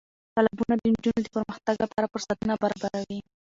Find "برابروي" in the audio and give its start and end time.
2.61-3.19